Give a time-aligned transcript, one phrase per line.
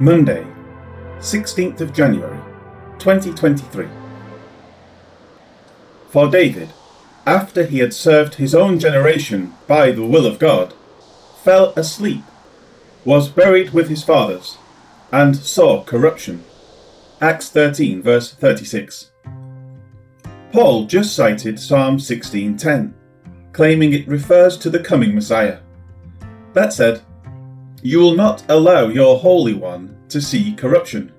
[0.00, 0.46] Monday,
[1.18, 2.40] 16th of January,
[2.98, 3.86] 2023.
[6.08, 6.70] For David,
[7.26, 10.72] after he had served his own generation by the will of God,
[11.44, 12.22] fell asleep,
[13.04, 14.56] was buried with his fathers,
[15.12, 16.42] and saw corruption.
[17.20, 19.10] Acts 13, verse 36.
[20.52, 22.94] Paul just cited Psalm 16:10,
[23.52, 25.58] claiming it refers to the coming Messiah.
[26.54, 27.02] That said,
[27.82, 31.12] you will not allow your Holy One to see corruption.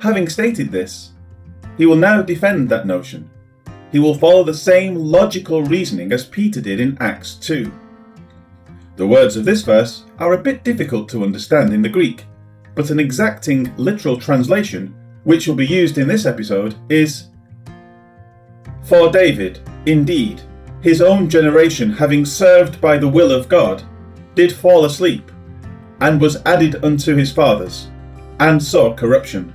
[0.00, 1.12] Having stated this,
[1.78, 3.30] he will now defend that notion.
[3.90, 7.72] He will follow the same logical reasoning as Peter did in Acts 2.
[8.96, 12.26] The words of this verse are a bit difficult to understand in the Greek,
[12.74, 14.94] but an exacting literal translation,
[15.24, 17.28] which will be used in this episode, is
[18.82, 20.42] For David, indeed,
[20.82, 23.82] his own generation having served by the will of God,
[24.34, 25.30] did fall asleep,
[26.00, 27.88] and was added unto his fathers,
[28.40, 29.54] and saw corruption.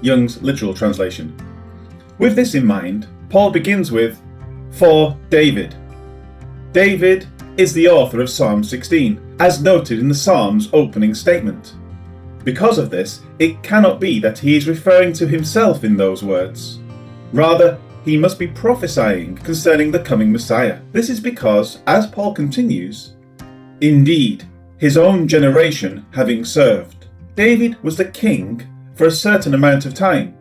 [0.00, 1.36] Young's literal translation.
[2.18, 4.20] With this in mind, Paul begins with,
[4.70, 5.74] For David.
[6.72, 11.74] David is the author of Psalm 16, as noted in the Psalm's opening statement.
[12.44, 16.78] Because of this, it cannot be that he is referring to himself in those words.
[17.32, 20.80] Rather, he must be prophesying concerning the coming Messiah.
[20.92, 23.14] This is because, as Paul continues,
[23.80, 24.44] indeed,
[24.78, 27.06] his own generation having served.
[27.34, 30.34] David was the king for a certain amount of time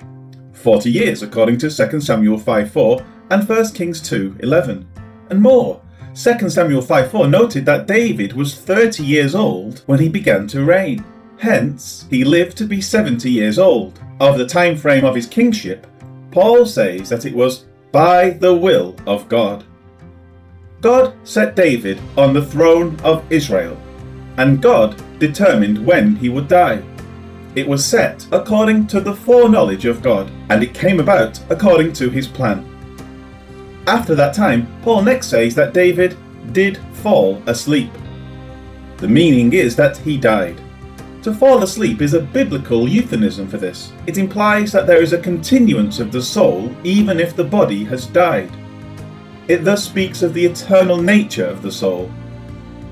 [0.54, 4.88] 40 years, according to 2 Samuel 5 4 and 1 Kings 2 11,
[5.30, 5.82] and more.
[6.16, 10.66] 2 Samuel 5 4 noted that David was 30 years old when he began to
[10.66, 11.06] reign.
[11.38, 14.00] Hence, he lived to be 70 years old.
[14.20, 15.86] Of the time frame of his kingship,
[16.32, 19.64] Paul says that it was by the will of God.
[20.88, 23.78] God set David on the throne of Israel,
[24.38, 26.82] and God determined when he would die.
[27.56, 32.10] It was set according to the foreknowledge of God, and it came about according to
[32.10, 32.64] his plan.
[33.86, 36.16] After that time, Paul next says that David
[36.54, 37.92] did fall asleep.
[38.96, 40.62] The meaning is that he died.
[41.24, 43.92] To fall asleep is a biblical euphemism for this.
[44.06, 48.06] It implies that there is a continuance of the soul even if the body has
[48.06, 48.50] died.
[49.48, 52.12] It thus speaks of the eternal nature of the soul.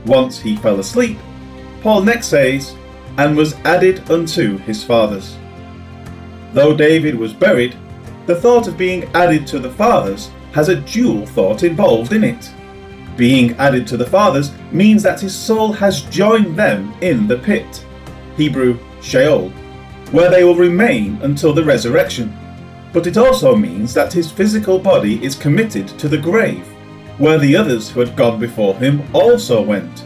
[0.05, 1.17] Once he fell asleep,
[1.81, 2.75] Paul next says,
[3.17, 5.37] and was added unto his fathers.
[6.53, 7.75] Though David was buried,
[8.25, 12.49] the thought of being added to the fathers has a dual thought involved in it.
[13.17, 17.85] Being added to the fathers means that his soul has joined them in the pit,
[18.37, 19.49] Hebrew Sheol,
[20.11, 22.35] where they will remain until the resurrection.
[22.95, 26.65] But it also means that his physical body is committed to the grave,
[27.17, 30.05] where the others who had gone before him also went.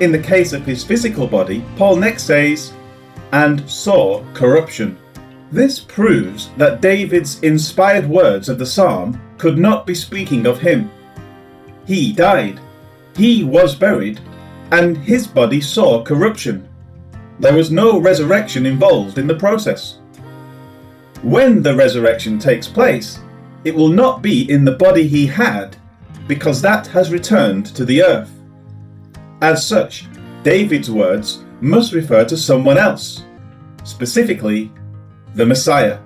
[0.00, 2.74] In the case of his physical body, Paul next says,
[3.32, 4.98] and saw corruption.
[5.50, 10.90] This proves that David's inspired words of the psalm could not be speaking of him.
[11.86, 12.60] He died,
[13.16, 14.20] he was buried,
[14.72, 16.68] and his body saw corruption.
[17.40, 20.00] There was no resurrection involved in the process.
[21.24, 23.18] When the resurrection takes place,
[23.64, 25.74] it will not be in the body he had,
[26.28, 28.30] because that has returned to the earth.
[29.40, 30.06] As such,
[30.42, 33.24] David's words must refer to someone else,
[33.84, 34.70] specifically
[35.34, 35.98] the Messiah.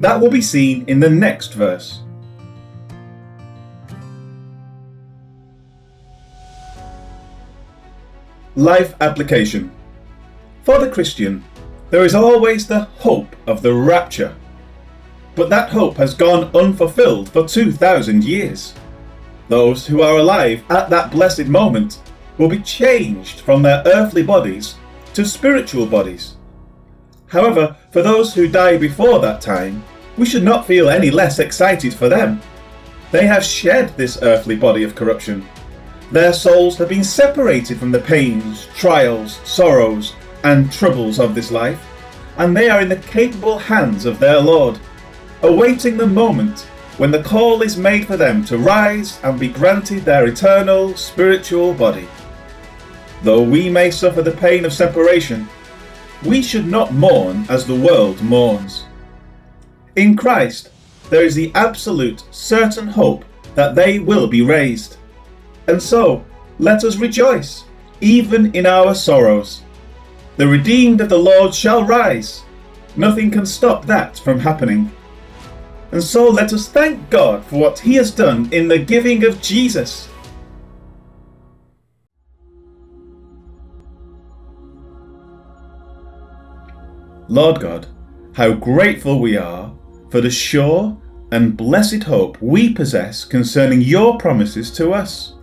[0.00, 2.02] That will be seen in the next verse.
[8.54, 9.72] Life application.
[10.62, 11.42] For the Christian,
[11.90, 14.34] there is always the hope of the rapture.
[15.34, 18.74] But that hope has gone unfulfilled for 2,000 years.
[19.48, 22.00] Those who are alive at that blessed moment
[22.38, 24.76] will be changed from their earthly bodies
[25.14, 26.36] to spiritual bodies.
[27.28, 29.84] However, for those who die before that time,
[30.16, 32.40] we should not feel any less excited for them.
[33.12, 35.46] They have shed this earthly body of corruption.
[36.10, 40.14] Their souls have been separated from the pains, trials, sorrows,
[40.46, 41.84] and troubles of this life,
[42.38, 44.78] and they are in the capable hands of their Lord,
[45.42, 46.60] awaiting the moment
[46.98, 51.74] when the call is made for them to rise and be granted their eternal spiritual
[51.74, 52.06] body.
[53.24, 55.48] Though we may suffer the pain of separation,
[56.24, 58.84] we should not mourn as the world mourns.
[59.96, 60.70] In Christ,
[61.10, 63.24] there is the absolute, certain hope
[63.56, 64.96] that they will be raised.
[65.66, 66.24] And so,
[66.60, 67.64] let us rejoice,
[68.00, 69.62] even in our sorrows.
[70.36, 72.42] The redeemed of the Lord shall rise.
[72.94, 74.92] Nothing can stop that from happening.
[75.92, 79.40] And so let us thank God for what He has done in the giving of
[79.40, 80.08] Jesus.
[87.28, 87.86] Lord God,
[88.34, 89.74] how grateful we are
[90.10, 90.96] for the sure
[91.32, 95.34] and blessed hope we possess concerning your promises to us.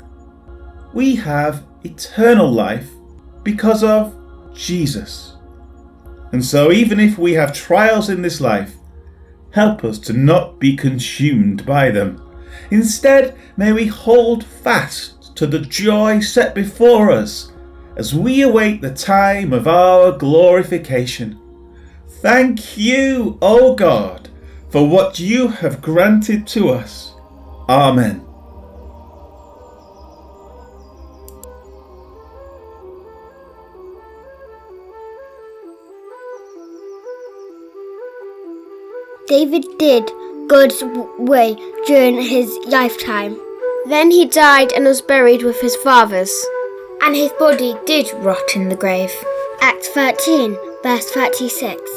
[0.94, 2.90] We have eternal life
[3.44, 4.16] because of
[4.54, 5.34] Jesus.
[6.32, 8.76] And so, even if we have trials in this life,
[9.52, 12.20] help us to not be consumed by them.
[12.72, 17.52] Instead, may we hold fast to the joy set before us
[17.96, 21.40] as we await the time of our glorification.
[22.08, 24.30] Thank you, O God,
[24.70, 27.14] for what you have granted to us.
[27.70, 28.26] Amen.
[39.28, 40.12] David did
[40.48, 40.84] God's
[41.18, 41.56] way
[41.88, 43.40] during his lifetime.
[43.88, 46.34] Then he died and was buried with his fathers.
[47.02, 49.14] And his body did rot in the grave.
[49.62, 51.93] Acts 13, verse 36.